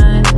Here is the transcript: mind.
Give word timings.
mind. 0.00 0.29